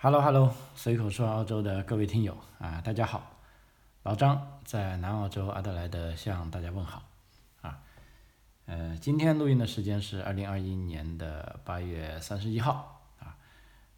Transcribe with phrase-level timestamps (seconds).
[0.00, 3.32] Hello Hello，随口说澳洲的各位听友啊，大家好，
[4.04, 7.02] 老张在南澳洲阿德莱德向大家问好
[7.62, 7.80] 啊。
[8.66, 13.34] 呃，今天录音的时间是二零二一年的八月三十一号啊。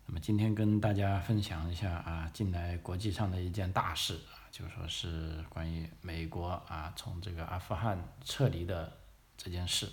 [0.06, 4.18] 那么今天跟大家分享一下啊，近来国际上的一件大事，
[4.50, 8.90] 就说是关于美国啊从这个阿富汗撤离的
[9.36, 9.86] 这件事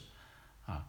[0.65, 0.87] 啊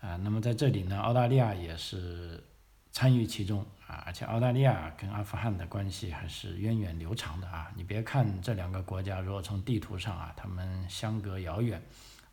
[0.00, 0.14] 啊。
[0.18, 2.44] 那么在这里呢，澳大利亚也是。
[2.90, 7.70] 参与其中啊，而且澳大利亚跟阿富汗的关系还是源远流长的啊。
[7.76, 11.80] 你别看这两个国家，如果从地图上啊，他们相隔遥远，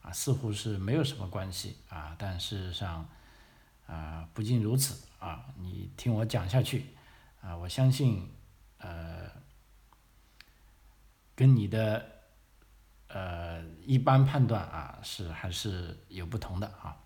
[0.02, 2.16] 啊，似乎是没有什么关系啊。
[2.18, 3.08] 但事实上，
[3.86, 5.46] 啊，不仅如此啊。
[5.60, 6.88] 你听我讲下去
[7.42, 8.28] 啊，我相信，
[8.80, 9.30] 呃，
[11.36, 12.04] 跟你的
[13.10, 16.98] 呃一般判断啊，是还是有不同的啊。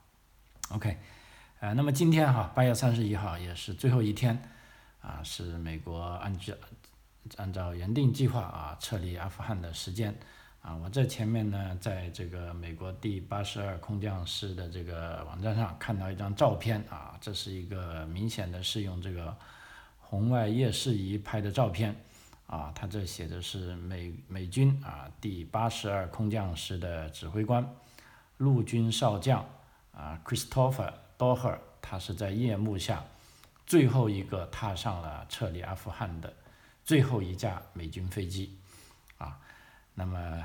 [0.69, 0.97] OK。
[1.59, 4.41] 啊，那么今天哈，八月三十一号也是最后一天，
[5.01, 6.53] 啊，是美国按照
[7.35, 10.17] 按照原定计划啊撤离阿富汗的时间，
[10.61, 19.35] 啊，我这前面呢，在这个美国第八十二空降师的这个网站上看到一张照片啊，这是一个明显的是用这个
[19.99, 21.93] 红外夜视仪拍的照片，
[22.47, 27.69] 啊，他这写的是美美军啊第八十二空降师的指挥官，
[28.37, 29.45] 陆军少将
[29.91, 30.93] 啊，Christopher。
[31.19, 33.03] 多赫尔，他是在夜幕下
[33.67, 36.33] 最后一个踏上了撤离阿富汗的
[36.85, 38.57] 最后一架美军飞机，
[39.17, 39.37] 啊，
[39.93, 40.41] 那么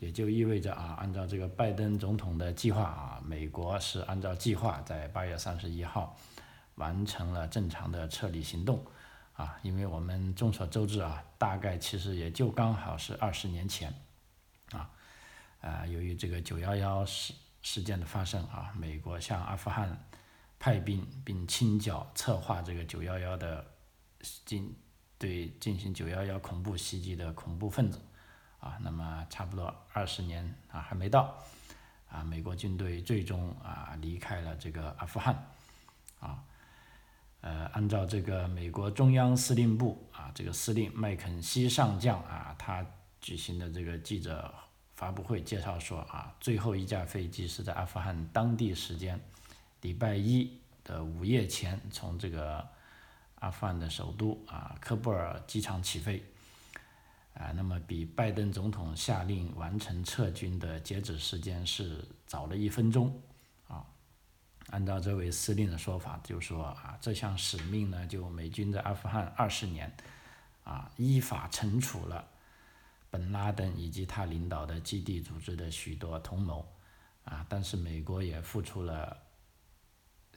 [0.00, 6.16] 也就意味着啊，按照这个拜登总统的计划啊，美国是按照计划在八月三十一号
[6.74, 8.84] 完成了正常的撤离行动，
[9.34, 13.94] 啊，因为我们众所周知啊，大概其实也就刚好是二十年前，
[14.72, 14.90] 啊，
[15.60, 19.96] 啊，由于这个九幺幺事事件的发生啊，美国向阿富汗
[20.58, 23.64] 派兵并清剿策划这个九幺幺的
[24.44, 24.74] 进
[25.16, 28.00] 对进行九幺幺恐怖袭击的恐怖分子，
[28.58, 31.38] 啊，那么差不多二十年啊还没到，
[32.08, 35.46] 啊，美国军队最终啊离开了这个阿富汗，
[36.18, 36.42] 啊，
[37.40, 42.84] 呃，按照这个美国中央司令部啊这个司令麦肯锡上将啊他
[43.20, 44.52] 举行的这个记者
[44.94, 49.20] 发布会介绍说啊，最后一架飞机是在阿富汗当地时间。
[49.80, 52.68] 礼拜一的午夜前，从这个
[53.36, 56.20] 阿富汗的首都啊科布尔机场起飞，
[57.34, 63.22] 啊，那么比拜登总统下令完成撤军的截止时间是早了一分钟，
[63.68, 63.86] 啊，
[64.70, 69.94] 按照这位司令的说法，就说啊，这项使命呢，就美军在阿富汗二十年，
[70.64, 72.26] 啊，依法惩处了
[73.10, 76.66] 本拉登以及他领导的基地组织的许多同谋，
[77.24, 79.16] 啊，但是美国也付出了。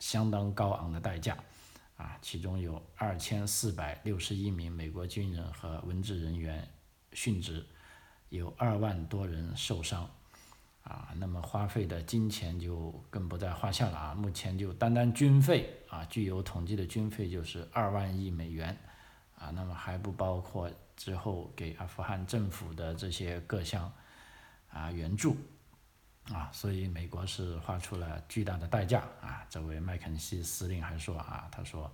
[0.01, 1.37] 相当高昂的代价，
[1.95, 6.67] 啊，其中有二千四百六十一名美国军人和文职人员
[7.13, 7.63] 殉职，
[8.29, 10.09] 有二万多人受伤，
[10.81, 18.75] 啊，那么花费的金钱就更不在话下了啊，目前就单单军费啊，具有统计的军费就是二万亿美元，
[19.37, 20.67] 啊，那么还不包括
[20.97, 23.93] 之后给阿富汗政府的这些各项
[24.71, 25.37] 啊援助。
[26.33, 29.45] 啊，所以美国是花出了巨大的代价啊！
[29.49, 31.91] 这位麦肯锡司令还说啊，他说：“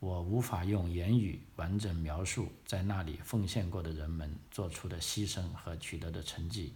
[0.00, 6.74] 我无法用言语完整描述在那里奉献过的人们做出的牺牲和取得的成绩，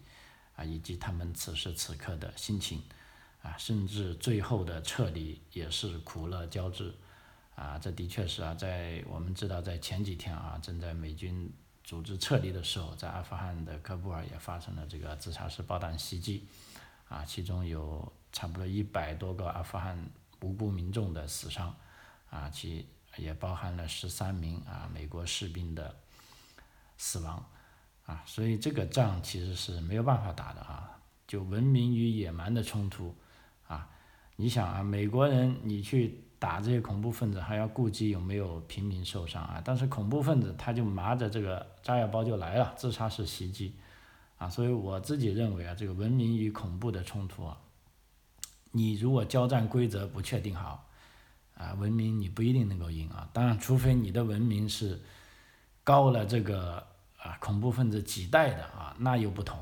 [0.57, 2.83] 啊，以及他们此时此刻的心情，
[3.43, 6.95] 啊，甚至最后的撤离也是苦乐交织，
[7.55, 11.53] 啊，这的确是啊，在我们知道在前几天啊，正在美军
[11.85, 16.47] 组织撤离的时候，在阿富汗的喀布尔也发生了这个自杀式爆弹袭击。”
[17.09, 19.99] 啊，其中有差不多一百多个阿富汗
[20.41, 21.75] 无辜民众的死伤，
[22.31, 22.87] 啊，其
[23.17, 25.95] 也包含了十三名啊美国士兵的
[26.97, 27.45] 死亡，
[28.05, 33.17] 啊，所以这个仗其实是没有办法打的啊，就文明与野蛮的冲突，
[33.67, 33.89] 啊，
[34.37, 43.75] 你想啊，美国人你去打这些恐怖分子，还要顾及有没有平民受伤啊，但是恐怖分子他就拿着这个炸药包就来了，自杀式袭击。
[44.39, 47.59] 啊，所以我自己认为啊，这个文明与恐怖的冲突啊，
[48.71, 50.89] 你如果交战规则不确定好，
[51.55, 53.29] 啊，文明你不一定能够赢啊。
[53.33, 55.01] 当然，除非你的文明是
[55.83, 56.87] 高了这个
[57.17, 59.59] 啊恐怖分子几代的啊，那又不同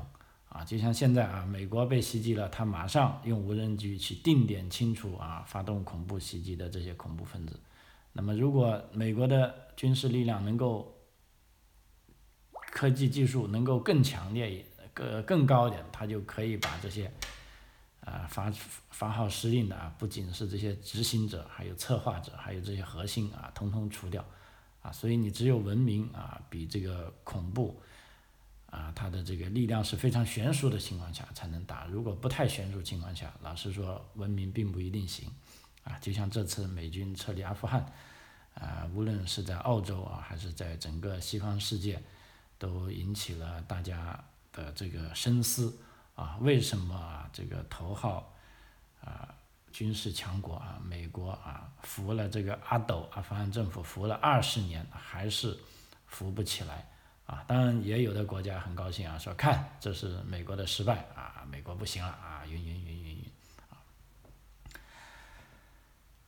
[0.49, 0.63] 啊。
[0.63, 7.59] 就像现在啊，美国被袭击了，他马上用无人机去定点清除啊发动恐怖袭击的这些恐怖分子。
[8.13, 10.93] 那么，如果美国的军事力量能够
[12.77, 14.63] 科技技术能够更强烈、
[14.93, 17.11] 更更高一点，他就可以把这些，
[18.01, 18.53] 啊发
[18.91, 24.23] 发号施令的啊，不仅是这些执行者，还有策划者，还有这些核心啊，通通除掉，
[24.83, 27.81] 啊，所以你只有文明啊，比这个恐怖
[28.67, 31.87] 啊，它的这个力量是非常悬殊的情况下才能打。
[31.87, 35.27] 如果不太悬殊情况下，老实说，文明并不一定行。
[35.83, 37.91] 啊，就像这次美军撤离阿富汗，
[38.53, 41.99] 啊，无论是在澳洲啊，还是在整个西方世界，
[42.57, 45.77] 都引起了大家的这个深思。
[46.15, 48.33] 啊，为什么啊这个头号
[49.01, 49.29] 啊
[49.71, 55.55] 军事强国啊美国啊扶了这个阿斗阿富汗政府扶了二十年还是
[56.07, 56.89] 扶不起来
[57.27, 57.45] 啊？
[57.47, 63.31] 当然也有的国家很高兴啊，说看这是美国的失败啊，美国不行了啊，云云云云云
[63.69, 63.77] 啊。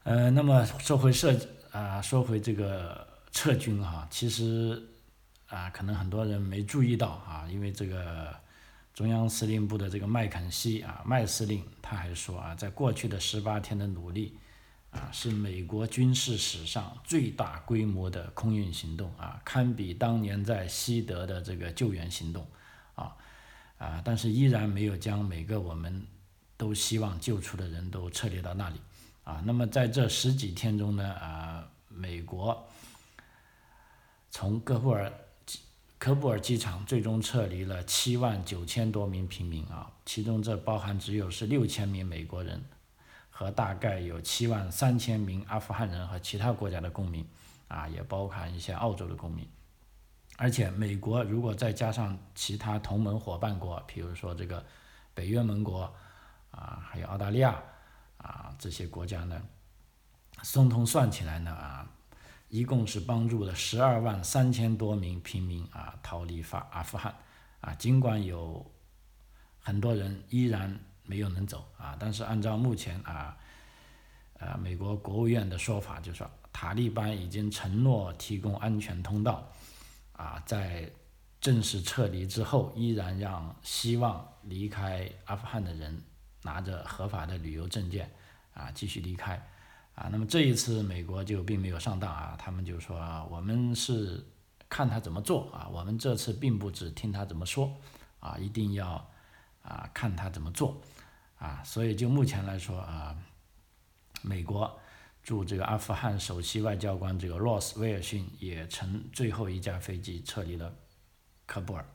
[0.04, 1.36] 呃，那么说回设
[1.72, 4.88] 啊，说回这个撤军哈，其实
[5.50, 8.34] 啊可能很多人没注意到啊，因为这个。
[8.92, 14.38] 中央司令部的这个麦肯锡啊，麦司令他还说啊，在过去的十八天的努力
[14.92, 22.46] 啊，是美国军事史上最大规模的空运行动啊，堪比当年在西德的这个救援行动
[22.96, 23.16] 啊
[23.78, 26.06] 啊，但是依然没有将每个我们
[26.58, 28.82] 都希望救出的人都撤离到那里
[29.24, 29.42] 啊。
[29.46, 32.68] 那么在这十几天中呢啊，美国
[34.30, 35.10] 从戈布尔。
[36.00, 42.64] 科布尔机场最终撤离了七万九千多名平民啊，其中这包含只有是六千名美国人，
[43.30, 47.28] 和大概有七万三千名阿富汗人和其他国家的公民，
[47.68, 49.46] 啊，也包含一些澳洲的公民。
[50.38, 54.66] 而且美国如果再加上其他同盟伙伴国，比如说这个
[55.14, 55.94] 北约盟国，
[56.52, 57.62] 啊，还有澳大利亚，
[58.20, 59.42] 啊，这些国家呢，
[60.54, 61.86] 通通算起来呢啊。
[62.50, 67.16] 一共是帮助了十二万三千多名平民啊逃离法阿富汗
[67.62, 68.66] 啊，尽管有
[69.60, 73.38] 很多人依然没有能走啊，但是按照目前啊，
[74.40, 79.48] 呃美国国务院的说法，就说塔利班已经承诺提供安全通道
[80.14, 80.90] 啊，在
[81.40, 86.02] 正式撤离之后，依然让希望离开阿富汗的人
[86.42, 88.12] 拿着合法的旅游证件
[88.54, 89.40] 啊继续离开。
[90.00, 94.26] 啊，那么这一次美国就并没有上当啊，他们就说啊，我们是
[94.70, 97.70] 看他怎么做啊，我们这次并不只听他怎么说
[98.22, 99.06] 啊，一定要
[99.62, 100.82] 啊看他怎么做
[101.38, 103.14] 啊，所以就目前来说啊，
[104.22, 104.80] 美国
[105.22, 110.74] 驻这个阿富汗首席外交官这个罗斯威尔逊也乘最后一架飞机撤离了
[111.46, 111.86] 喀布尔，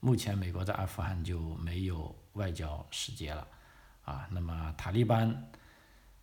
[0.00, 3.46] 目前美国在阿富汗就没有外交使节了
[4.04, 5.48] 啊，那么塔利班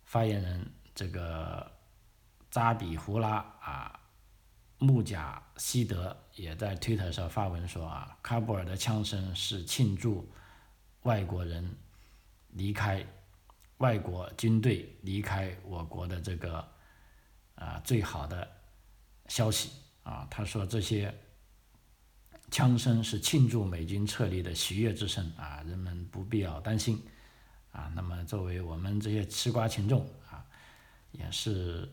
[0.04, 0.70] 发言人。
[0.94, 1.70] 这个
[2.50, 3.98] 扎比胡拉啊，
[4.78, 10.28] 穆贾希德也在推特上发文说啊，喀布尔的枪声是庆祝
[11.02, 11.68] 外国人
[12.50, 13.04] 离开
[13.78, 16.64] 外国军队离开我国的这个
[17.56, 18.48] 啊最好的
[19.26, 19.70] 消息
[20.04, 20.28] 啊。
[20.30, 21.12] 他说这些
[22.52, 27.04] 枪声是庆祝美军撤离的喜悦之声啊，人们不必要担心
[27.72, 27.90] 啊。
[27.96, 30.08] 那么作为我们这些吃瓜群众。
[31.18, 31.88] 也是，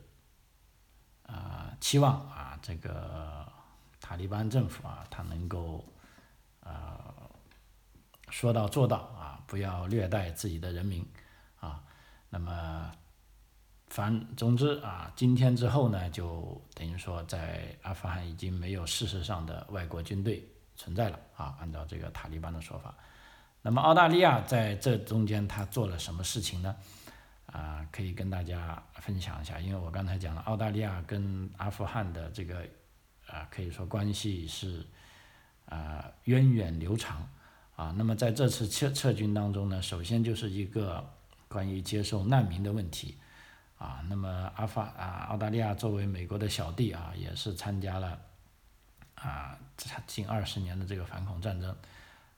[1.28, 3.48] 啊，期望啊，这个
[4.00, 5.86] 塔利班政府啊，他能够，
[6.62, 7.32] 呃，
[8.30, 11.06] 说到做到啊，不要虐待自己的人民，
[11.60, 11.84] 啊，
[12.30, 12.92] 那么，
[13.88, 20.44] 反总之啊，今天之后呢，就等于说在阿富汗已经没有事实上的外国军队
[20.76, 22.96] 存在了啊，按照这个塔利班的说法，
[23.62, 26.76] 那么澳大利亚在这中间他做了什么事情呢？
[27.52, 32.66] 啊，可以跟大家分享一下，因为我刚才讲了，澳大利亚跟阿富汗的这个
[33.28, 34.86] 啊，可以说关系是
[35.66, 37.28] 啊源远流长
[37.76, 37.94] 啊。
[37.98, 41.06] 那么在这次撤撤军当中呢，首先就是一个
[41.50, 43.18] 关于接受难民的问题
[43.78, 44.02] 啊。
[44.08, 48.18] 那么阿法啊，澳大利亚作为美国的小弟啊，也是参加了
[49.16, 49.60] 啊
[50.08, 51.76] 近二十年的这个反恐战争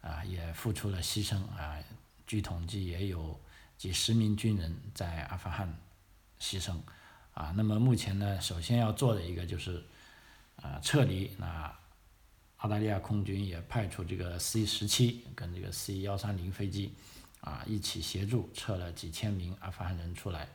[0.01, 1.77] 啊，也付出了牺牲啊。
[2.25, 3.39] 据统计也有。
[3.77, 5.77] 几十名军人在阿富汗
[6.39, 6.77] 牺牲，
[7.33, 9.83] 啊，那么目前呢，首先要做的一个就是，
[10.57, 11.31] 啊，撤离。
[11.37, 11.73] 那
[12.57, 16.93] 澳大利亚空军也派出这个 C 十七跟这个 C 幺三零飞机，
[17.41, 20.47] 啊，一起协助撤了几千名阿富汗人出来，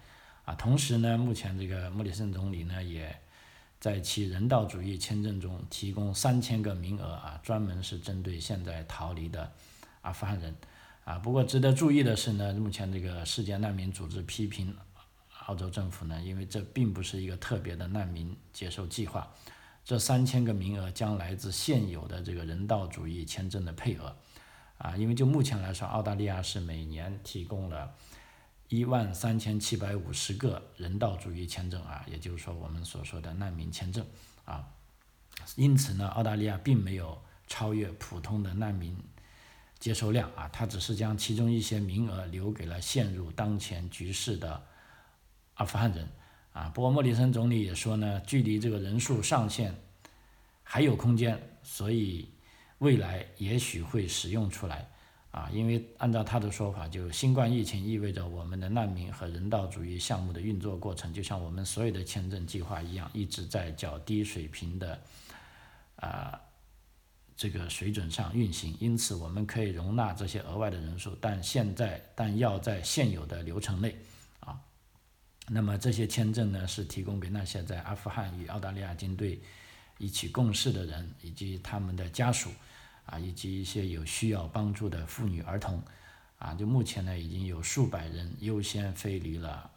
[0.47, 3.15] 啊，同时呢，目前这个莫里森总理呢，也
[3.79, 9.53] 在其人道主义签证中提供三千个名额，啊，专门是针对现在逃离的
[10.01, 10.57] 阿富汗人。
[11.09, 14.77] 啊，不过值得注意的是呢，目前这个世界难民组织批评
[15.47, 19.33] 澳洲政府呢，因为这并不是一个特别的难民接收计划，
[19.83, 24.15] 这三千个名额将来自现有的这个人道主义签证的配额，
[24.77, 27.95] 啊，因为就目前来说，澳大利亚是每年提供了
[28.69, 34.05] 一万三千七百五十个人道主义签证啊，也就是说我们所说的难民签证
[34.45, 34.69] 啊，
[35.57, 38.95] 因此呢，澳大利亚并没有超越普通的难民
[39.79, 44.63] 接收量啊，他只是将其中一些名额留给了陷入当前局势的
[45.55, 46.09] 阿富汗人
[46.53, 46.69] 啊。
[46.75, 49.75] 不过莫里森总理也说呢，距离这个人数上限
[50.63, 52.29] 还有空间，所以
[52.79, 54.89] 未来也许会使用出来。
[55.31, 64.99] 啊，因为按照他的说法，就新冠疫情意味着我们的难民和人道主义项目的运作过程，就像我们所有的签证计划一样，一直在较低水平的
[65.97, 66.41] 啊
[67.39, 68.77] 这个水准上运行。
[68.79, 73.97] 因此，我们可以容纳这些额外的人数，但现在但要在现有的流程内
[74.41, 74.61] 啊。
[75.49, 79.41] 那么这些签证呢，是提供给那些在阿富汗与澳大利亚军队
[79.97, 82.51] 一起共事的人以及他们的家属。
[83.11, 85.83] 啊，以及一些有需要帮助的妇女儿童，
[86.39, 89.71] 啊，就目前呢，已经有数百人优先飞离了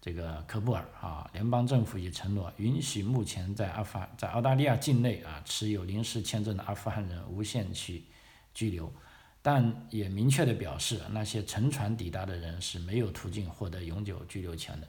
[0.00, 1.28] 这个科布尔啊。
[1.32, 8.06] 联邦政府也承诺允许目前在阿富汗、在澳大利亚境内啊持有临时签证的阿富汗人无限期
[8.54, 8.92] 居留，
[9.42, 14.88] 但也明确的表示，那些乘船抵达的人是没有途径获得永久居留权的，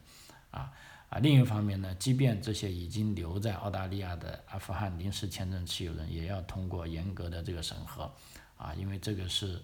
[0.51, 0.71] 啊。
[1.11, 8.09] 啊，另一方面呢，即便这些已经留在澳大利亚的阿富汗临时签证持有人，也要通过严格的这个审核，
[8.55, 9.61] 啊，因为这个是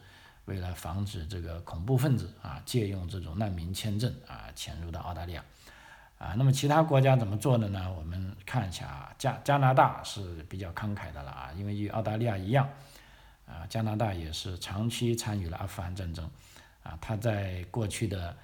[0.47, 5.45] 为了防止这个恐怖分子啊借用这种难民签证啊潜入到澳大利亚，
[6.17, 7.89] 啊，那么其他国家怎么做的呢？
[7.93, 12.67] 我们看一下啊，加加拿大是比较慷慨的了啊，因为与澳大利亚一样，
[13.45, 16.29] 啊，加拿大也是长期参与了阿富汗战争，
[16.83, 18.35] 啊，他在过去的。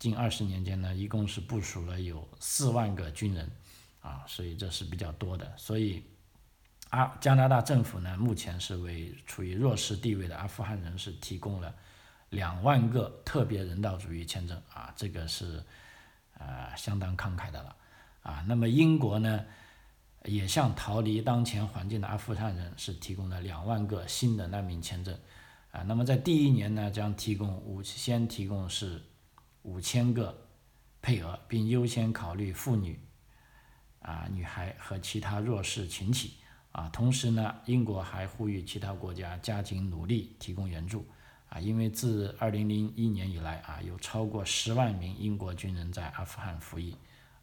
[0.00, 3.50] 近二十年间呢，一共是部署了有四万个军人，
[4.00, 5.52] 啊，所以这是比较多的。
[5.58, 6.02] 所以，
[6.90, 11.74] 啊，加拿大政府呢，目前是为处于弱势地位的阿富汗人士提供了
[12.28, 15.64] 两万个特别人道主义签证，啊，这个是
[16.38, 17.76] 呃相当慷慨的了，
[18.22, 19.44] 啊，那么英国呢，
[20.24, 25.18] 也向逃离当前环境的阿富汗人是提供了两万个新的难民签证，
[25.70, 29.02] 啊，那么在第一年呢，将提供五先提供是。
[29.62, 30.48] 五千个
[31.02, 32.98] 配额，并优先考虑妇女、
[34.00, 36.36] 啊女孩和其他弱势群体。
[36.72, 41.06] 啊，同时呢，英国还呼吁其他国家加紧努力提供援助。
[41.48, 46.96] 啊，因为自二零零一年以来，啊有超过十万名英国军人在阿富汗服役。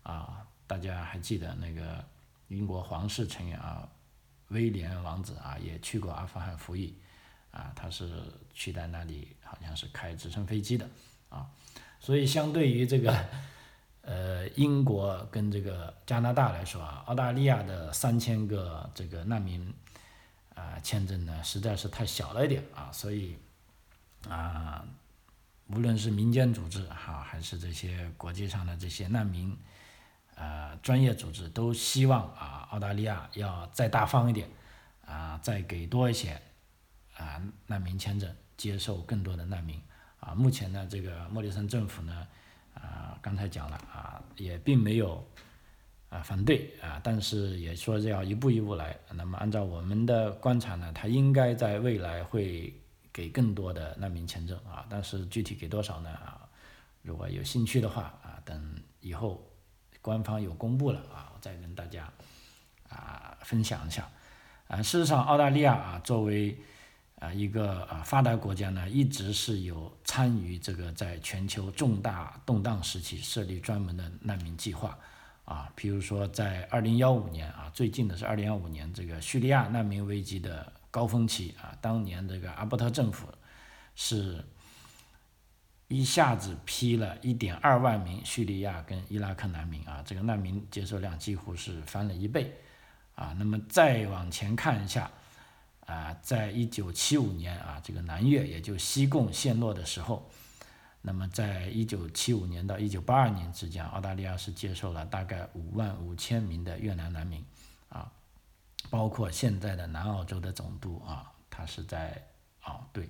[0.03, 2.03] 啊，大家还记得那个
[2.48, 3.89] 英国皇室成员啊，
[4.48, 6.96] 威廉王子啊也去过阿富汗服役。
[7.51, 8.10] 啊，他是
[8.53, 10.89] 去在那里，好像是开直升飞机的。
[11.29, 11.50] 啊。
[12.00, 13.12] 所以，相对于这个，
[14.07, 19.73] 呃，英国跟这个加拿大来说啊，澳大利亚的三千个这个难民
[20.55, 22.89] 啊签证呢，实在是太小了一点啊。
[22.89, 23.37] 所以，
[24.29, 24.85] 啊，
[25.67, 29.53] 无论是民间组织哈，还是这些国际上的这些难民
[30.35, 34.49] 呃专业组织，都希望啊，澳大利亚要再大方一点
[35.05, 36.41] 啊，再给多一些
[37.17, 39.81] 啊难民签证，接受更多的难民。
[40.21, 42.27] 啊，目前呢，这个莫里森政府呢，
[42.73, 43.77] 啊，刚才讲了，
[44.38, 45.25] 也并没有
[46.10, 48.98] 啊反对啊，但是也说要一步一步来。
[49.13, 52.74] 那么按照我们的观察呢，他应该在未来会
[53.12, 56.10] 给更多的难民签证啊，但是具体给多少呢？
[56.10, 56.48] 啊，
[57.01, 59.46] 如果有兴趣的话啊，等以后
[60.01, 62.12] 官方有公布了啊，我再跟大家
[62.89, 64.08] 啊分享一下。
[64.67, 66.58] 啊，事实上，澳大利亚啊，作为
[67.19, 74.95] 啊，一个啊发达国家呢，一直是有参与这个在全球重大动荡时期设立专门的难民计划，
[75.43, 83.27] 啊，比如说在二零幺五年啊，最近的是二零幺五年这个叙利亚难民危机的高峰期啊，当年这个阿伯特政府
[83.95, 84.45] 是
[85.88, 92.53] 一下子批了一点二万名叙利亚跟伊拉克难民啊，这个难民接受量几乎是翻了一倍，
[93.15, 95.09] 啊，那么再往前看一下。
[95.88, 100.29] 啊，在一九七五年啊，这个南越也就西贡陷落的时候，
[101.01, 107.41] 那么在一九七五年到一九八二年之间，澳大利亚是接受了大概五万五千名的越南难民，
[107.88, 108.12] 啊，
[108.89, 112.22] 包括现在的南澳洲的总督啊，他是在
[112.62, 113.10] 啊，对，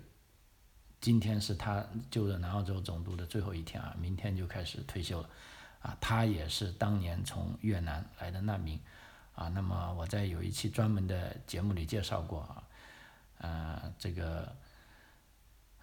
[1.02, 5.30] 今天是他就任南澳洲总督的最后一天啊，明天就开始退休了，
[5.82, 8.80] 啊，他也是当年从越南来的难民，
[9.34, 12.64] 啊，那么我在有一期专门的节目里介绍过啊。
[13.40, 14.56] 呃，这个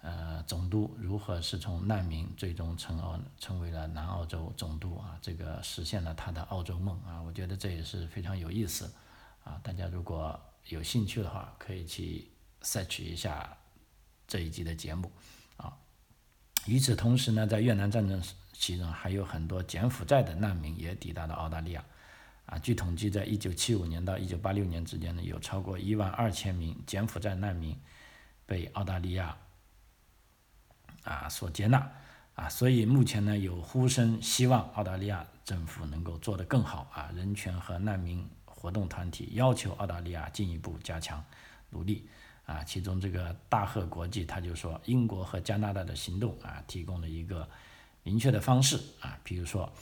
[0.01, 5.17] 呃总督如何是从难民最终成澳成为了南澳洲总督啊？
[5.21, 7.21] 这个实现了他的澳洲梦啊！
[7.21, 8.93] 我觉得这也是非常有意思
[9.43, 9.59] 啊！
[9.63, 12.29] 大家如果有兴趣的话，可以去
[12.61, 13.57] search 一下
[14.27, 15.11] 这一集的节目
[15.57, 15.77] 啊。
[16.65, 18.21] 与此同时呢，在越南战争
[18.53, 21.85] 期间，还有很多柬埔寨的难民也抵达了澳大利亚
[22.45, 27.75] 啊，据统计，在一九七五年到一九八六年之间呢，有超过一万二千名柬埔寨难民
[28.45, 29.35] 被澳大利亚
[31.03, 31.91] 啊所接纳
[32.35, 41.25] 啊，所以目前呢有呼声希望澳大利亚政府能够做得更好啊，人权和难民活动团体要求澳大利亚进一步加强
[41.71, 42.07] 努力
[42.45, 47.49] 啊，其中这个大赫国际他就说，英国和加拿大的行动啊提供了一个
[48.03, 49.73] 明确的方式啊，比如说。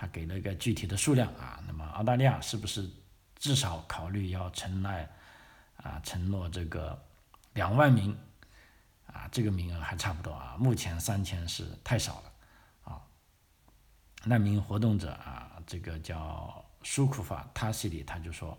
[0.00, 2.88] 他给了一个具体的数量啊，那么澳大利亚是不是
[3.36, 5.06] 至少考虑要承担
[5.76, 6.98] 啊承诺这个
[7.52, 8.16] 两万名
[9.06, 12.32] 啊这个名额还差不多啊，目前三千是太少了
[12.84, 13.02] 啊。
[14.24, 18.56] 难民活动者啊，这个叫舒库法塔西里他就说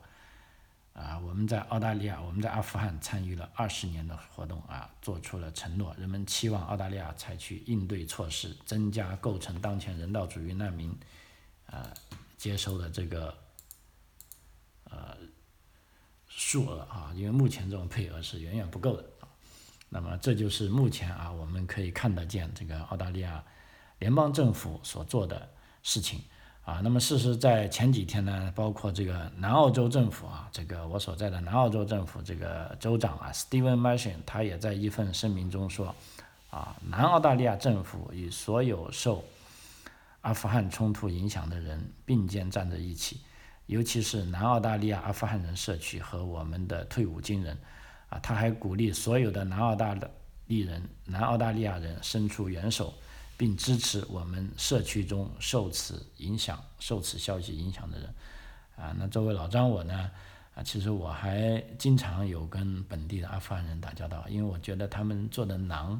[0.93, 10.95] 啊，我们在澳大利亚，我们在阿富汗参与了二十年的活动啊，做出了承诺，人们期望澳大利亚采取应对措施，增加构成当前人道主义难民。
[11.71, 11.91] 呃，
[12.37, 13.33] 接收的这个
[14.89, 15.15] 呃
[16.27, 19.05] 数额啊，因为目前这种配额是远远不够的。
[19.93, 23.43] 那么这就是目前啊，我们可以看得见这个澳大利亚
[23.99, 25.49] 联邦政府所做的
[25.83, 26.21] 事情
[26.63, 26.79] 啊。
[26.83, 35.93] 那么事实在前几天呢，包括这个南澳洲政府啊，这个我所在的南澳洲政府这个州长啊，Steven Marshall，他也在一份声明中说
[36.49, 39.23] 啊，南澳大利亚政府与所有受
[40.21, 43.21] 阿富汗冲突影响的人并肩站在一起，
[43.65, 47.57] 尤其是南澳大利亚阿富汗人社区和我们的退伍军人，
[48.09, 49.97] 啊，他还鼓励所有的南澳大
[50.45, 52.93] 利人、南澳大利亚人伸出援手，
[53.35, 58.13] 并支持我们社区中受此影响、受此消息影响的人。
[58.75, 60.11] 啊，那作为老张我呢，
[60.53, 65.99] 啊，其实我还经常有跟本地的阿富汗人打交道，因为我觉得他们做的馕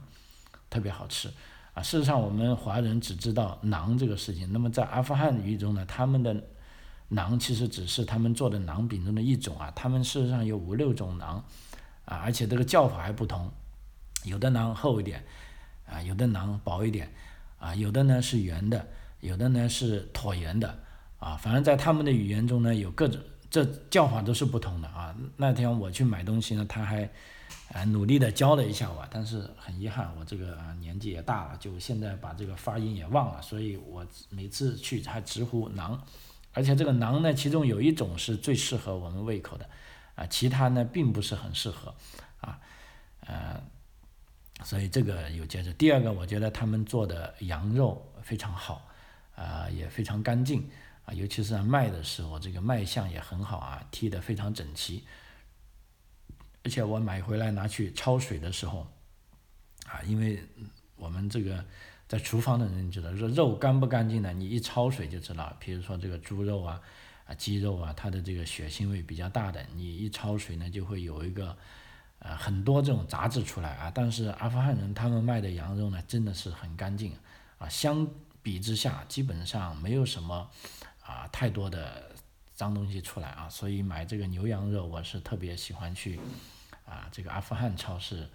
[0.69, 1.31] 特别好吃。
[1.73, 4.51] 啊，事实上，我们华人只知道馕这个事情。
[4.51, 6.35] 那么在阿富汗语中呢，他们的
[7.09, 9.71] 馕其实只是他们做的馕饼中的一种啊。
[9.73, 11.41] 他们事实上有五六种馕，
[12.03, 13.49] 啊，而且这个叫法还不同，
[14.25, 15.23] 有的馕厚一点，
[15.85, 17.09] 啊，有的馕薄一点，
[17.57, 18.85] 啊，有的呢是圆的，
[19.21, 20.77] 有的呢是椭圆的，
[21.19, 25.15] 啊，反正在他们的语言中呢，有各种这叫法都是不同的啊。
[25.37, 27.09] 那天我去买东西呢，他还。
[27.73, 35.97] 啊，努力的教了一下我，但是很遗憾，我这个年纪也大了，就现在把这个发音也忘了，所以我每次去还直呼馕，
[36.51, 39.69] 而且这个馕呢，其中有一种是最适合我们胃口的，
[40.15, 41.95] 啊，其他呢并不是很适合，
[42.41, 42.59] 啊，
[43.21, 43.63] 呃，
[44.65, 45.71] 所以这个有接着。
[45.71, 48.85] 第二个，我觉得他们做的羊肉非常好，
[49.33, 50.69] 啊，也非常干净，
[51.05, 55.05] 啊，尤其是在卖的时候，这个卖相也很好啊，剔得非常整齐。
[56.63, 58.87] 而且我买回来拿去焯水的时候，
[59.87, 60.43] 啊，因为
[60.95, 61.65] 我们这个
[62.07, 64.31] 在厨房的人知道，说肉干不干净呢？
[64.33, 65.55] 你一焯水就知道。
[65.59, 66.79] 比如说这个猪肉啊，
[67.25, 71.57] 啊鸡肉啊，它的这个血腥味比较大的，你一焯水呢，就会有一个
[72.19, 73.91] 呃很多这种杂质出来啊。
[73.93, 77.13] 但是阿富汗人他们卖的羊肉呢，真的是很干净
[77.57, 78.07] 啊，相
[78.43, 80.49] 比之下基本上没有什么
[81.03, 82.11] 啊太多的。
[82.61, 86.19] 脏东西出来啊，所以买这个牛羊肉，我是特别喜欢去
[86.85, 88.29] 啊这个阿富汗超市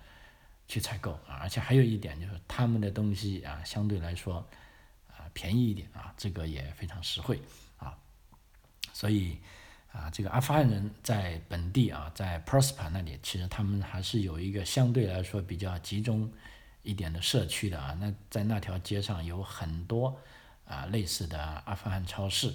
[0.67, 4.45] 去采购啊，而且还有一点就是他们的东西啊相对来说
[5.17, 7.41] 啊便宜一点啊，这个也非常实惠
[7.79, 7.97] 啊，
[8.93, 9.39] 所以
[9.93, 16.29] 啊这个阿富汗人在本地啊在 Prosper 那里，其实他们还是有一个相对来说比较集中
[16.83, 20.19] 一点的社区的啊，那在那条街上有很多
[20.65, 22.53] 啊类似的阿富汗超市。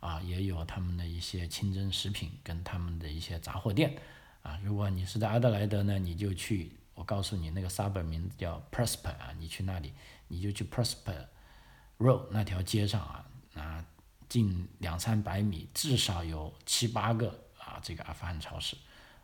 [0.00, 3.94] 啊，也有他们的一些清真食品跟他们的一些杂货店，
[4.42, 9.92] 啊，如果你是在阿德莱德呢，你就去，我告诉你那个 suburb 名字叫 Prosper 啊，你去那里，
[10.26, 11.26] 你就去 Prosper
[11.98, 13.84] Road 那条街上啊，啊，
[14.26, 18.76] 近两三百米至少有七八个啊，这个阿富汗超市，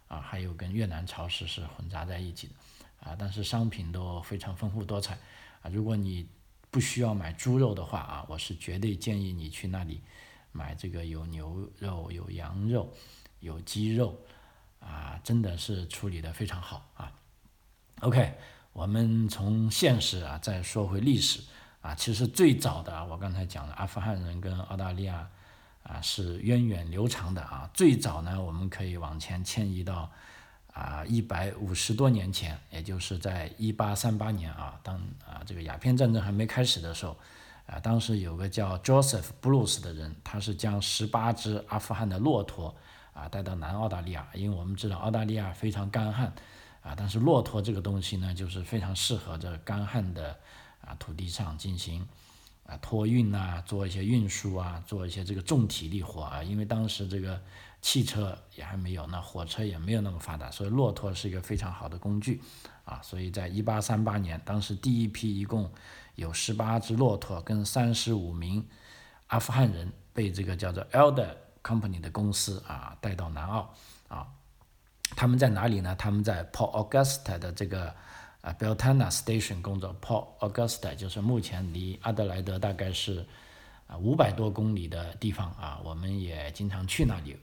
[0.09, 2.55] 啊，还有跟越南超市是混杂在一起的，
[3.01, 5.15] 啊，但是商品都非常丰富多彩，
[5.63, 6.29] 啊，如果你
[6.71, 10.03] 不需要买猪肉的话啊，我是绝对建议你去那里。
[10.57, 12.91] 买这个有牛肉、有羊肉、
[13.41, 14.19] 有鸡肉，
[14.81, 17.13] 啊，真的是处理的非常好啊。
[18.01, 18.35] OK，
[18.73, 21.43] 我们从现实啊再说回历史
[21.83, 25.29] 啊，其实最早的我刚才讲了，阿富汗人跟澳大利亚
[25.83, 27.69] 啊是源远流长的啊。
[27.75, 30.11] 最早呢，我们可以往前迁移到
[30.73, 37.15] 啊一百五十多年前，也就是在一八三八年啊，当啊这个鸦片战争还没开始的时候。
[37.67, 42.75] 啊，当时有个叫 Joseph Bruce 的人，他是将十八只阿富汗的骆驼
[43.13, 46.33] 啊带到南澳大利亚，因为我们知道澳大利亚非常干旱
[46.81, 50.37] 啊，但是骆驼这个东西呢，就是非常适合在干旱的
[50.81, 52.07] 啊土地上进行
[52.67, 57.41] 啊托运啊，做一些运输啊，做一些这个重体力活啊，因为当时这个
[57.81, 62.43] 汽车也还没有，那火车也没有那么发达，所以骆驼是一个非常好的工具
[62.85, 65.73] 啊，所以在一八三八年，当时第一批一共
[66.17, 68.67] 有十八只骆驼跟三十五名
[69.29, 73.73] 阿富汗人被这个叫做 Elder Company 的公司啊带到南澳
[74.09, 74.27] 啊，
[75.15, 75.95] 他们在哪里呢？
[75.95, 77.95] 他们在 Port Augusta 的这个。
[78.47, 83.27] 啊，Beltana Station 工作，Port Augusta 就是目前离阿德莱德大概是
[83.89, 87.37] 啊五百多公里的地方啊，我们也经常去那里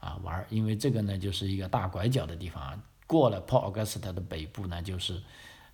[0.00, 5.22] 啊玩，因为这个呢就是一个大拐角的地方啊，过了 Port Augusta 的北部呢，就是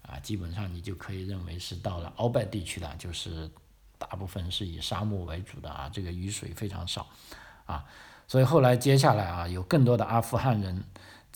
[0.03, 3.51] 啊基本上你就可以认为是到了鳌拜地区了，就是
[3.97, 7.07] 大部分是以沙漠为主的啊，这个雨水非常少
[7.65, 7.83] 啊，
[8.29, 10.85] 所以后来接下来啊，有更多的阿富汗人。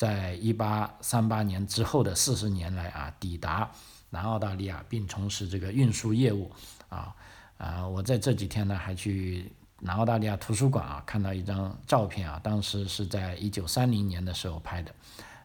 [0.00, 3.70] 在一八三八年之后的四十年来啊，抵达
[4.08, 6.50] 南澳大利亚并从事这个运输业务
[6.88, 7.14] 啊
[7.58, 7.86] 啊！
[7.86, 14.90] 我在这几天呢还去南澳大利亚图书馆啊看到一张照片啊，当时是在一九三零年的时候拍的，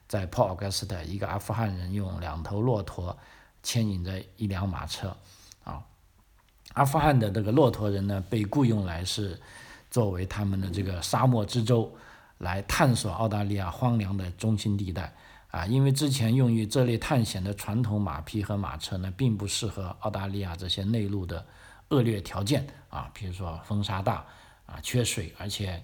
[0.08, 3.18] 在 Port Augusta，一个阿富汗人用两头骆驼
[3.62, 5.18] 牵引着一辆马车
[5.65, 5.84] 啊。
[6.76, 9.38] 阿富汗的这个骆驼人呢，被雇佣来是
[9.91, 11.94] 作为他们的这个沙漠之舟。
[12.38, 15.13] 来探索澳大利亚荒凉的中心地带
[15.52, 21.45] 啊，因为之前用于这类探险的传统马匹和马车呢，并不适合澳大利亚这些内陆的
[21.89, 24.26] 恶劣条件啊，比如说风沙大
[24.65, 25.82] 啊，缺水，而且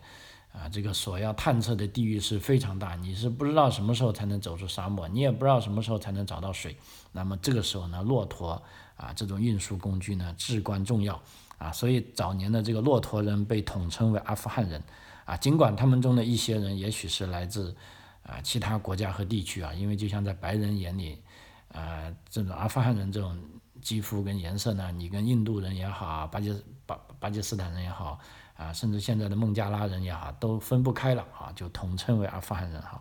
[0.51, 6.75] 啊，这个所要探测的地域是非常大，你是不知道什么时候才能走出沙漠，你也不知道什么时候才能找到水。
[7.13, 8.61] 那么这个时候呢，骆驼
[8.97, 11.21] 啊这种运输工具呢至关重要
[11.57, 14.83] 啊，所以早年的这个骆驼人被统称为阿富汗人。
[15.31, 17.73] 啊，尽管他们中的一些人也许是来自
[18.21, 21.21] 啊其他国家和地区啊，因为就像在白人眼里，
[21.69, 23.41] 呃，这种阿富汗人这种
[23.81, 26.53] 肌肤跟颜色呢，你跟印度人也好，巴基
[26.85, 28.19] 巴巴基斯坦人也好，
[28.57, 32.99] 啊，甚至现在的孟加拉人也好，都分不开了啊，就统称为阿富汗人哈。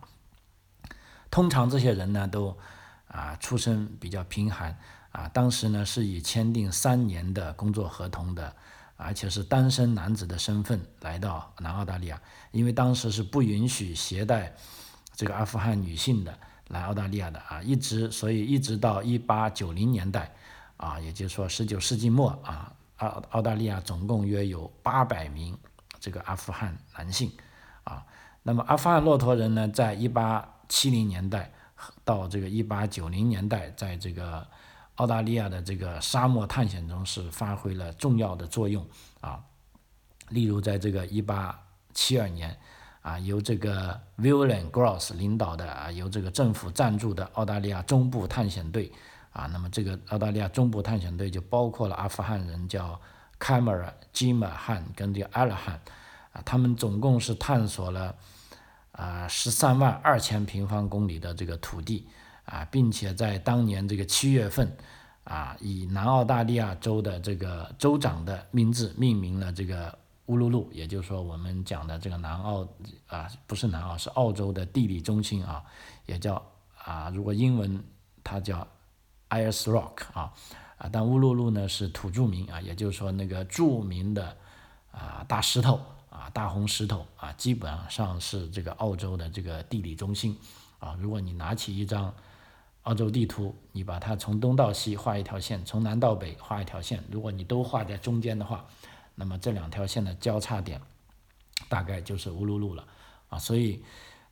[1.29, 2.57] 通常这些人呢，都
[3.07, 4.79] 啊出身比较贫寒
[5.11, 8.55] 啊，当时呢是以签订三年的工作合同的。
[9.03, 14.53] 而且是单身男子的身份来到南澳大利亚，因为当时是不允许携带
[15.15, 16.37] 这个阿富汗女性的
[16.67, 20.31] 来澳大利亚的啊，一直所以一直到一八九零年代
[20.77, 25.57] 啊，也就是说十九世纪末啊，澳澳大利亚总共约有八百名
[25.99, 27.31] 这个阿富汗男性
[27.83, 28.05] 啊，
[28.43, 31.51] 那么阿富汗骆驼人呢，在一八七零年代
[32.05, 34.47] 到这个一八九零年代，在这个
[34.95, 38.85] 澳大利亚的这个沙漠探险中是发挥了重要的作用
[39.19, 39.39] 啊，
[40.29, 41.59] 例如在这个一八
[41.93, 42.55] 七二年
[43.01, 48.91] 啊，由这个 William Gross 领导的啊，由这个政府赞助的澳大利亚中部探险队
[49.31, 52.99] 啊，那么这个澳大利亚中部探险队就包括了阿富汗人叫
[53.39, 55.81] Camera、Jim 汉跟这个 a l 汉
[56.33, 58.15] 啊，他们总共是探索了
[58.91, 62.07] 啊十三万二千平方公里的这个土地。
[62.51, 64.75] 啊，并且在当年这个七月份，
[65.23, 72.67] 啊，以南澳大利亚州的这个州长的名字命名了这个乌鲁鲁，也就是说我们讲的这个南澳
[73.07, 75.63] 啊，不是南澳，是澳洲的地理中心啊，
[76.05, 76.45] 也叫
[76.83, 77.81] 啊，如果英文
[78.21, 78.67] 它叫
[79.29, 80.33] Ayers Rock 啊，
[80.75, 84.35] 啊，但乌鲁鲁呢是土著名啊，也就是说那个著名的
[84.91, 90.37] 啊大石头啊大红石头啊，基本上是这个澳洲的这个地理中心
[90.79, 92.13] 啊，如果你拿起一张。
[92.83, 97.03] 澳洲地图，你把它从东到西画一条线，从南到北画一条线。
[97.11, 98.65] 如果你都画在中间的话，
[99.13, 100.81] 那么这两条线的交叉点，
[101.69, 102.83] 大概就是乌鲁鲁了
[103.29, 103.37] 啊。
[103.37, 103.83] 所以，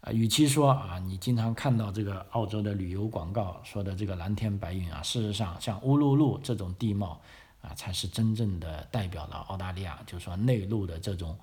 [0.01, 7.21] 啊，与其说啊，你经常看到这个澳洲的旅游广告说的这个蓝天白云啊，事实上，像乌鲁鲁这种地貌
[7.61, 11.37] 啊，才是真正的代表了澳大利亚，就是说内陆的这种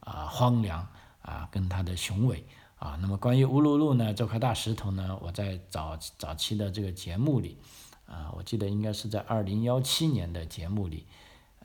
[0.00, 0.86] 啊荒凉
[1.22, 2.44] 啊，跟它的雄伟。
[2.84, 7.56] 啊，那么关于乌鲁鲁呢这块大石头呢，我在早早期的这个节目里，
[8.04, 11.06] 啊，我记得应该是在二零幺七年的节目里，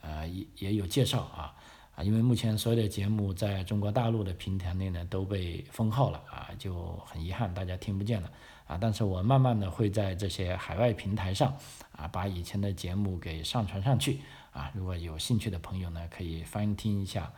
[0.00, 1.54] 呃，也也有介绍啊，
[1.94, 8.32] 啊，因为目前所有的节目在中国大陆的平台内呢都被封号了啊，就很遗憾大家听不见了
[8.66, 11.54] 啊，但是我慢慢的会在这些海外平台上
[11.92, 17.30] 啊把以前的节目给上传上去啊，如果有兴趣的朋友呢可以翻听一下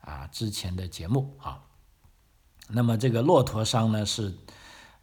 [0.00, 1.65] 啊之前的节目啊。
[2.68, 4.34] 那么这个骆驼商呢，是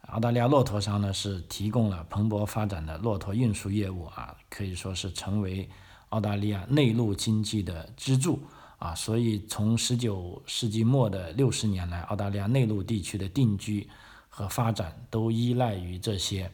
[0.08, 5.68] 澳大利亚骆驼商呢，是提供了蓬勃发展的骆驼运输业务啊，可以说是成为
[6.10, 8.42] 澳大利亚内陆经济的支柱
[8.78, 8.94] 啊。
[8.94, 13.88] 所以从十九世纪末的六十年来，澳大利亚内陆地区的定居
[14.28, 16.52] 和发展都依赖于这些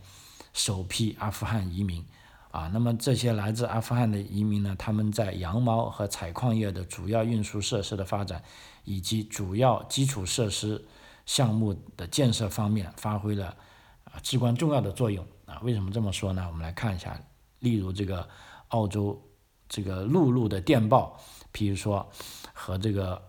[0.52, 2.04] 首批阿富汗移民。
[2.52, 8.42] 啊，那么这些来自阿富汗的移民呢，他们在羊毛和采矿业的主要运输设施的发展，
[8.84, 10.84] 以及主要基础设施
[11.30, 13.54] 项目的建设方面发挥了
[14.02, 15.60] 啊至关重要的作用啊。
[15.62, 16.44] 为什么这么说呢？
[16.48, 17.16] 我们来看一下，
[17.60, 18.28] 例如这个
[18.70, 19.16] 澳洲
[19.68, 21.16] 这个陆路的电报，
[21.52, 22.04] 譬如说
[22.52, 23.22] 和这个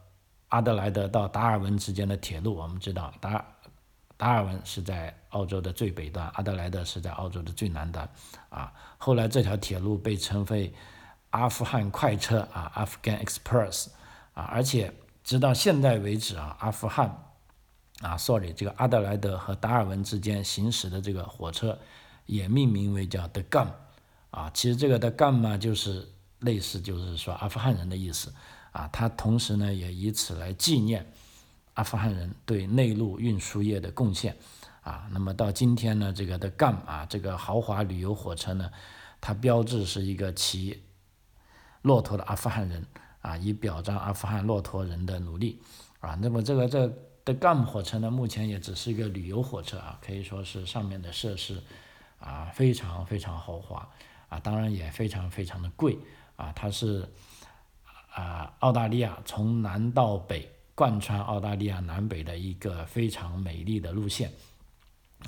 [0.47, 3.45] 阿德莱德到达尔文之间的铁路，我们知道达
[4.17, 8.09] 达尔文是在澳洲的最北端，阿德莱德是在澳洲的最南端
[8.49, 8.73] 啊。
[8.97, 10.73] 后来这条铁路被称为
[11.29, 13.89] 阿富汗快车啊，Afghan Express
[14.33, 14.91] 啊，而且
[15.23, 17.15] 直到现在为止啊，阿富汗
[18.01, 21.77] 啊，sorry，这个阿德莱德和达尔文之间行驶的这个火车
[22.25, 23.67] 也命名为叫 The Gum
[24.31, 26.07] 啊，其实这个 The Gum 嘛，就是
[26.39, 28.33] 类似就是说阿富汗人的意思
[28.71, 31.05] 啊，它同时呢也以此来纪念
[31.75, 34.35] 阿富汗人对内陆运输业的贡献。
[34.81, 38.71] 啊，那么到今天呢，这个的 Gum 啊，这个豪华旅游火车呢，
[39.21, 40.81] 它标志是一个骑
[41.83, 42.83] 骆驼的阿富汗人
[43.21, 45.61] 啊，以表彰阿富汗骆驼人的努力
[45.99, 46.17] 啊。
[46.19, 46.91] 那么这个这
[47.33, 51.61] 的 Gum 火车呢，目前也只是一个旅游火车啊，可以说是上面的设施
[52.19, 53.87] 啊非常非常豪华
[54.29, 55.97] 啊，当然也非常非常的贵
[56.35, 56.51] 啊。
[56.53, 57.07] 它是
[58.13, 64.31] 啊澳大利亚从南到北贯穿澳大利亚南北的一个非常美丽的路线。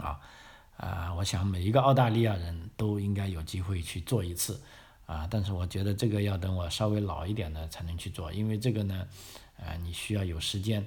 [0.02, 0.20] 啊，
[0.78, 4.60] 啊，我想每一个澳大利亚人都应该有机会去做一次，
[5.06, 9.08] 啊，但是我觉得这个要等我稍微老一点的才能去做，因为这个呢，
[9.58, 10.84] 呃，你需要有时间，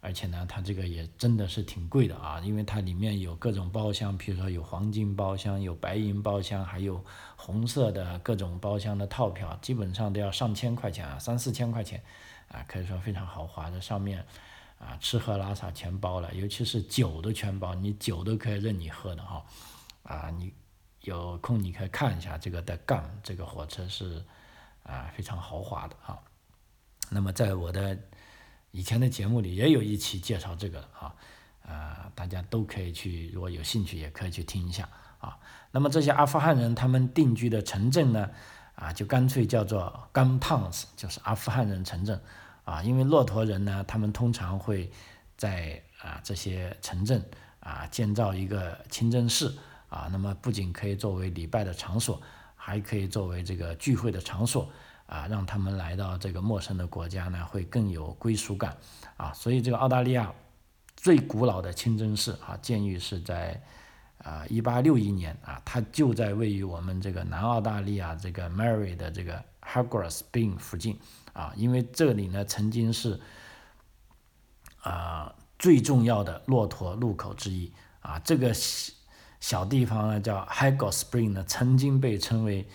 [0.00, 7.04] 而且呢，它这个也真的是挺贵的啊，因为它里面有各种包厢，比如说有黄金包厢、有白银包厢，还有
[7.36, 12.02] 红色的各种包厢的套票，基本上都要上千块钱啊，三四千块钱，
[12.48, 14.24] 啊，可以说非常豪华，这上面。
[14.78, 19.44] 啊，吃喝拉撒全包了，尤其是酒都全包，你酒都可以任你喝的哈。
[20.04, 20.54] 啊，你
[21.00, 24.24] 有空你可以看一下这个的杠这个火车是
[24.84, 26.16] 啊非常豪华的哈。
[27.10, 27.98] 那么在我的
[28.70, 31.14] 以前的节目里也有一期介绍这个的啊，
[31.62, 35.38] 呃，大家都可以去，如果有兴趣也可以去听一下啊。
[35.70, 38.30] 那么这些阿富汗人他们定居的城镇呢，
[38.74, 42.20] 啊，就干脆叫做 Gum Towns，就是阿富汗人城镇。
[42.64, 44.90] 啊，因为骆驼人呢，他们通常会
[45.38, 47.24] 在啊这些城镇
[47.60, 49.56] 啊建造一个清真寺
[49.88, 52.20] 啊，那么不仅可以作为礼拜的场所，
[52.54, 54.70] 还可以作为这个聚会的场所
[55.08, 58.76] 啊，让他们来到这个陌生的国家呢，会更有归属感
[59.16, 59.32] 啊。
[59.32, 60.32] 所以这个澳大利亚
[60.96, 63.60] 最古老的清真寺啊，建于是在
[64.18, 70.98] 啊一八六一年啊，它就在位于我们这个南澳大利亚这个 Mary 的这个 Hagras Bay 附近。
[71.32, 73.18] 啊，因为这里呢曾经是
[74.82, 78.52] 啊最重要的骆驼路口之一啊，这个
[79.40, 82.68] 小地方呢叫 h a g o Spring 呢，曾经被称为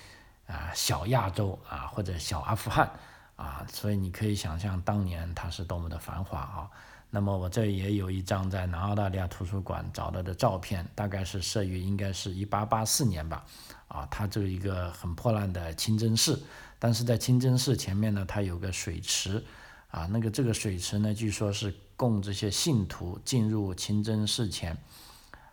[0.54, 2.88] 啊小亚洲啊或者小阿富汗
[3.36, 6.70] 啊，所以你可以想象当年它是多么的繁华啊。
[7.10, 13.46] 那么我这也有一张在南澳大利亚图书馆找到的照片，大概是摄于应该是一八八四年吧，
[13.88, 16.44] 啊，它这一个很破烂的清真寺。
[16.80, 19.44] 但是在清真寺前面呢，它有个水池，
[19.92, 24.76] 啊，那个这个水池呢，据说是供这些信徒进入清真寺前，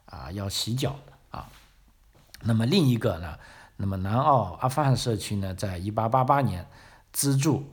[0.07, 1.47] 啊，要洗脚的啊。
[2.41, 3.39] 那么另一个呢，
[3.81, 6.69] 那么南澳阿富汗社区呢，在一八八八年
[7.13, 7.65] 资助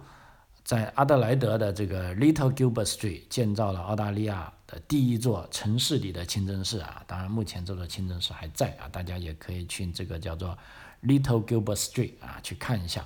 [0.64, 7.04] 在阿德莱德的这个 Little Gilbert Street 建造了澳大利亚的第一座城市里的清真寺啊。
[7.06, 10.58] 当然，目前这座清真寺还在啊，大家也可以去这个叫做
[11.04, 13.04] Little Gilbert Street 啊去看一下。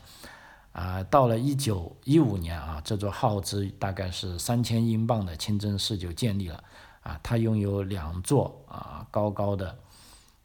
[0.72, 6.64] 啊，到了一九一五年啊，这座耗资大概是三千英镑的清真寺就建立了。
[7.02, 9.76] 啊，它拥有两座啊高高的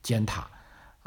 [0.02, 0.48] 尖塔，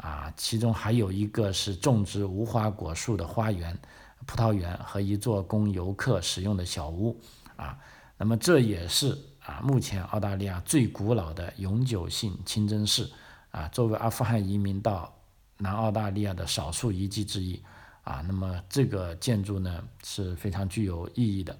[0.02, 3.78] 啊，其中还有一个是种植无花果树的花园、
[4.26, 7.20] 葡萄园和一座供游客使用的小屋。
[7.56, 7.78] 啊，
[8.16, 13.10] 那么这也是啊目前澳大利亚最古老的永久性清真寺。
[13.50, 15.12] 啊，作为阿富汗移民到
[15.58, 17.62] 南澳大利亚的少数遗迹之一。
[18.02, 21.58] 啊，那么这个建筑呢是非常具有意义的，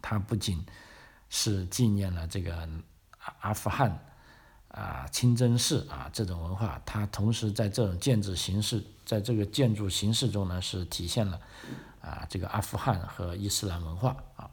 [0.00, 0.64] 它不仅
[1.28, 2.56] 是纪念了这个
[3.18, 3.96] 阿阿富汗
[4.74, 11.40] 啊清真寺啊这种文化，它同时在这种建筑形式，在这个建筑形式中呢是体现了
[12.00, 14.50] 啊这个阿富汗和伊斯兰文化啊。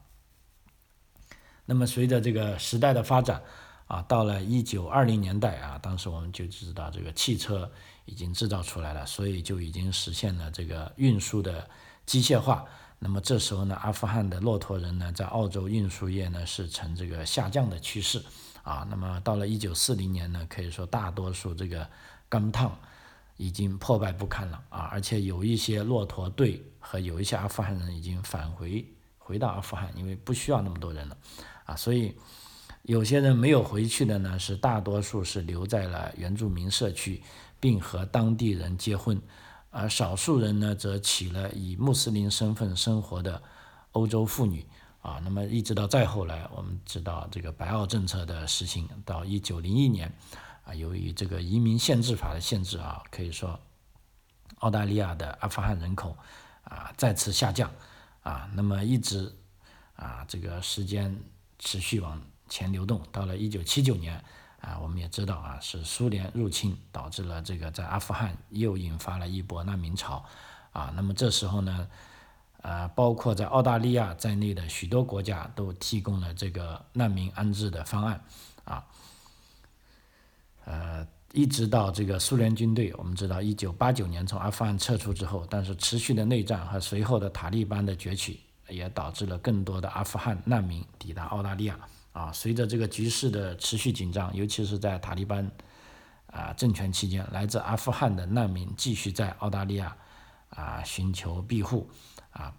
[1.65, 3.41] 那么随着这个时代的发展
[3.87, 7.71] 啊，到了一九二零年代啊，当时我们就知道这个汽车。
[8.05, 11.69] 已经制造出来了，所以就已经实现了这个运输的
[12.05, 12.65] 机械化。
[12.97, 18.21] 那么这时候呢，阿富汗的骆驼人呢，在澳洲运输业呢是呈这个下降的趋势
[18.63, 18.85] 啊。
[18.89, 21.87] 那么到了一九四零年呢，可以说大多数这个
[22.29, 22.71] gum town
[23.37, 28.85] 已经破败不堪了啊，而且有一些骆驼队和有一些阿富汗人已经返回
[29.17, 31.17] 回到阿富汗，因为不需要那么多人了
[31.65, 32.15] 啊，所以
[32.83, 37.21] 有些人没有回去的呢，是大多数是留在了原住民社区，
[37.59, 39.21] 并和当地人结婚，
[39.69, 43.41] 而少数人呢，则娶了以穆斯林身份生活的
[43.93, 44.65] 欧洲妇女。
[45.01, 50.13] 啊，那么一直到再后来，我们知道这个白澳政策的实行，到一九零一年，
[50.63, 53.59] 啊，由于这个移民限制法的限制啊，可以说
[54.59, 56.15] 澳大利亚的阿富汗人口
[56.63, 57.71] 啊再次下降，
[58.21, 59.35] 啊，那么一直
[59.95, 61.19] 啊这个时间
[61.57, 64.23] 持续往前流动，到了一九七九年，
[64.59, 70.23] 啊，我们也知道啊是苏联入侵导致了这个在阿富汗又引发了一波难民潮，
[70.73, 71.87] 啊，那么这时候呢。
[72.61, 78.23] 啊，包括在澳大利亚在内的许多国家都提供了这个难民安置的方案，
[78.65, 78.85] 啊，
[80.65, 91.79] 呃，一直到这个苏联军队，我们知道一九八九年从阿富汗撤出之后，但是持续的内战和随后的塔利班的崛起，也导致了更多的阿富汗难民抵达澳大利亚，
[92.11, 95.49] 啊，随着这个局势的持续紧张，尤其是在塔利班
[96.27, 99.97] 啊政权期间，来自阿富汗的难民继续在澳大利亚
[100.49, 101.89] 啊寻求庇护。
[102.31, 102.53] 啊，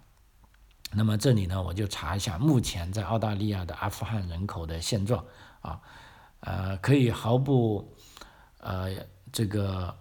[0.91, 5.25] 那么这里呢，我就查一下目前在澳大利亚的阿富汗人口的现状
[5.61, 5.81] 啊，
[6.41, 7.91] 呃，可以毫不
[8.59, 8.91] 呃
[9.31, 9.97] 这个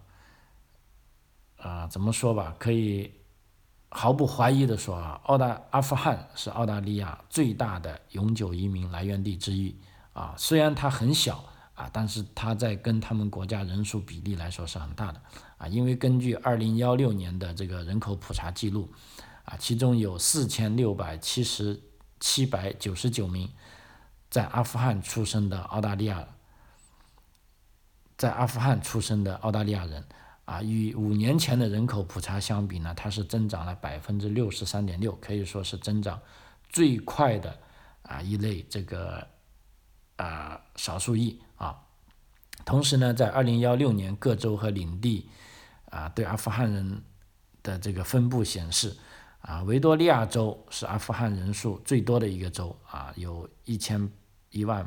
[1.57, 3.11] 啊怎么说吧，可以
[3.89, 9.75] 毫不怀疑的说啊，澳大阿富汗是澳大利亚最大的永久移民来源地之一
[10.13, 15.23] 啊，虽然它很小啊，但是它在跟他们国家人数比例来说是很大的
[15.57, 18.93] 啊，因为根据二零幺六年的这个人口普查记录。
[19.59, 21.81] 其中有四千六百七十
[22.21, 23.51] 七百九十九名
[24.31, 26.27] 在阿富汗出生的澳大利亚，
[28.17, 30.05] 在阿富汗出生的澳大利亚人，
[30.45, 36.21] 啊，与五年前的人口普查相比呢，它是增长了百分之六十三点六，可以说是增长
[36.69, 37.59] 最快的
[38.03, 39.27] 啊一类这个
[40.17, 41.79] 啊少数裔啊。
[42.65, 45.29] 同时呢，在二零幺六年各州和领地
[45.91, 47.03] 啊对阿富汗人
[47.63, 48.97] 的这个分布显示。
[49.43, 54.09] 啊，维多利亚州是阿富汗人数最多的一个州啊，有一千
[54.51, 54.87] 一万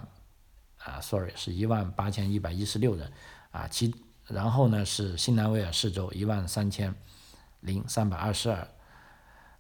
[0.78, 3.12] 啊，sorry，是一万八千一百一十六人
[3.52, 3.68] 啊。
[3.68, 3.94] 其
[4.28, 6.96] 然后呢是新南威尔士州一万三千
[7.60, 8.66] 零三百二十二，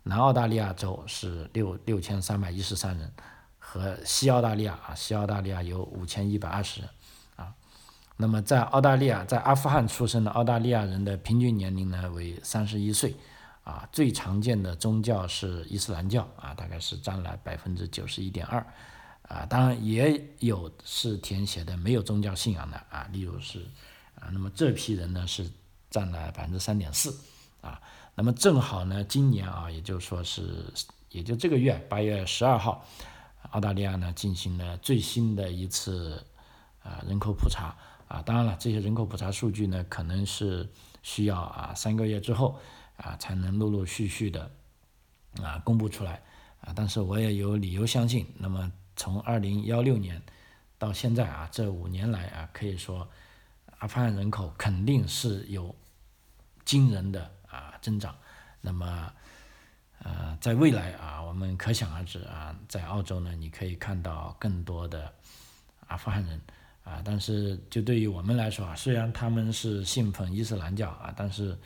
[0.03, 3.11] 南澳大利亚州是六六千三百一十三人，
[3.59, 6.89] 和西澳大利亚啊，西澳大利亚有五千一百二十人
[7.35, 7.53] 啊。
[8.15, 13.13] 那么在澳大利亚，在阿富汗出生的澳大利亚人的平均年龄呢为三十一岁。
[13.65, 18.63] 啊，最常见的宗教是伊斯兰教啊，大概是占了百分之九十一点二，
[19.23, 23.65] 啊，当然也有是填写的没有宗教信仰的啊，例如是
[24.19, 25.49] 啊，那么这批人呢是
[25.89, 27.19] 占了百分之三点四，
[27.61, 27.81] 啊，
[28.13, 30.71] 那么正好呢，今年啊，也就说是
[31.09, 32.85] 也就这个月八月十二号，
[33.49, 36.23] 澳大利亚呢进行了最新的一次
[36.83, 37.75] 啊人口普查
[38.07, 40.69] 啊，当然了，这些人口普查数据呢可能是
[41.01, 42.59] 需要啊三个月之后。
[42.97, 44.51] 啊，才能陆陆续续的
[45.41, 46.21] 啊公布出来。
[46.61, 50.21] 啊，但是我也有理由相信，那么从二零幺六年
[50.77, 53.07] 到现在啊，这五年来啊，可以说
[53.79, 55.75] 阿富汗人口肯定是有
[56.63, 58.15] 惊人的啊增长，
[58.61, 59.13] 那么
[59.99, 65.13] 呃，在未来啊，我们可想而知啊，在澳洲呢，你可以看到更多的
[65.87, 66.41] 阿富汗人。
[66.83, 71.57] 啊，但是就对于我们来说啊，虽然他们是信奉伊斯兰教啊，但是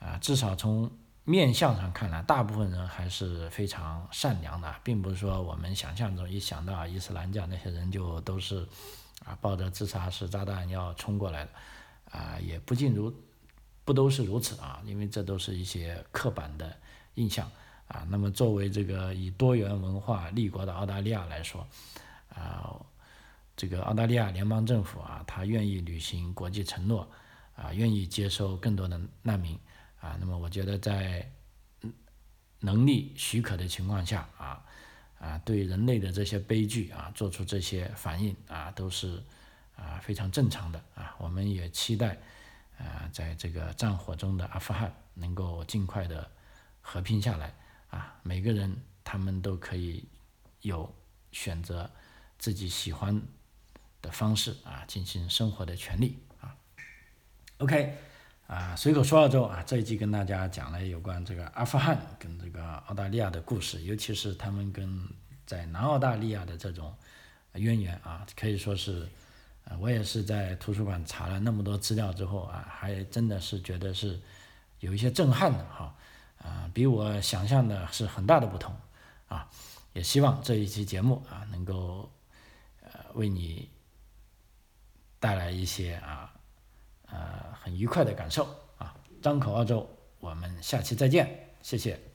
[0.00, 0.90] 啊，至少从
[1.24, 8.66] 面相上看来，大部分人还是非常善良的，并不是说我们想象中一想到伊斯兰教那些人就都是
[9.24, 11.50] 啊抱着自杀式炸弹要冲过来的，
[12.10, 13.14] 啊，也不尽如
[13.84, 16.74] 不都是如此啊，因为这都是一些刻板的
[17.14, 17.48] 印象
[17.86, 18.04] 啊。
[18.08, 21.66] 那么作为这个以多元文化立国的澳大利亚来说，
[22.34, 22.74] 啊，
[23.54, 27.06] 这个澳大利亚联邦政府啊，他愿意履行国际承诺，
[27.54, 29.58] 啊，愿意接收更多的难民。
[30.00, 31.30] 啊，那么我觉得在
[32.60, 34.64] 能力许可的情况下，啊
[35.18, 39.22] 啊，对人类的这些悲剧啊，做出这些反应啊，都是
[39.76, 41.14] 啊非常正常的啊。
[41.18, 42.18] 我们也期待
[42.78, 46.30] 啊，在这个战火中的阿富汗能够尽快的
[46.80, 47.54] 和平下来
[47.90, 50.06] 啊，每个人他们都可以
[50.62, 50.94] 有
[51.32, 51.90] 选择
[52.38, 53.22] 自己喜欢
[54.02, 56.56] 的方式啊进行生活的权利啊。
[57.58, 58.09] OK。
[58.50, 65.08] 啊，随口说澳洲啊，这一集跟大家讲了有关这个阿富汗跟这个澳大利亚的故事，尤其是他们跟
[65.46, 66.92] 在南澳大利亚的这种
[67.52, 69.08] 渊源啊，可以说是
[69.66, 74.20] 呃，我也是在图书馆查了那么多资料之后啊，还真的是觉得是
[74.80, 75.94] 有一些震撼的哈，
[76.42, 78.74] 啊，比我想象的是很大的不同
[79.28, 79.48] 啊，
[79.92, 82.10] 也希望这一期节目啊能够
[82.82, 83.68] 呃为你
[85.20, 86.34] 带来一些啊
[87.12, 88.46] 呃很愉快的感受
[88.78, 89.88] 啊，张口澳洲，
[90.18, 92.09] 我们下期再见，谢谢。